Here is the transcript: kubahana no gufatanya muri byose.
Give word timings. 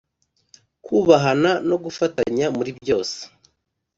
kubahana 0.85 1.51
no 1.69 1.77
gufatanya 1.83 2.45
muri 2.57 2.71
byose. 2.79 3.19